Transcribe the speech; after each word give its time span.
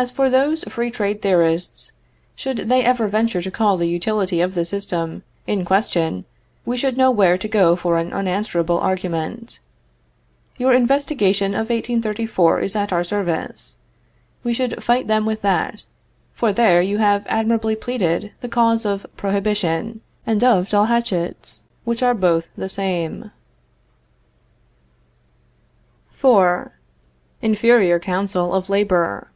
As 0.00 0.10
for 0.10 0.30
those 0.30 0.64
free 0.64 0.90
trade 0.90 1.20
theorists, 1.20 1.92
should 2.34 2.56
they 2.70 2.82
ever 2.82 3.06
venture 3.06 3.42
to 3.42 3.50
call 3.50 3.76
the 3.76 3.86
utility 3.86 4.40
of 4.40 4.54
this 4.54 4.70
system 4.70 5.24
in 5.46 5.62
question 5.62 6.24
we 6.64 6.78
should 6.78 6.96
know 6.96 7.10
where 7.10 7.36
to 7.36 7.46
go 7.46 7.76
for 7.76 7.98
an 7.98 8.10
unanswerable 8.10 8.78
argument. 8.78 9.60
Your 10.56 10.72
investigation 10.72 11.52
of 11.52 11.68
1834 11.68 12.60
is 12.60 12.74
at 12.74 12.94
our 12.94 13.04
service. 13.04 13.76
We 14.42 14.54
should 14.54 14.82
fight 14.82 15.06
them 15.06 15.26
with 15.26 15.42
that, 15.42 15.84
for 16.32 16.50
there 16.50 16.80
you 16.80 16.96
have 16.96 17.26
admirably 17.28 17.76
pleaded 17.76 18.32
the 18.40 18.48
cause 18.48 18.86
of 18.86 19.04
prohibition, 19.18 20.00
and 20.26 20.42
of 20.42 20.70
dull 20.70 20.86
hatchets, 20.86 21.64
which 21.84 22.02
are 22.02 22.14
both 22.14 22.48
the 22.56 22.70
same. 22.70 23.32
IV. 26.24 26.70
INFERIOR 27.42 27.98
COUNCIL 27.98 28.54
OF 28.54 28.70
LABOR. 28.70 29.26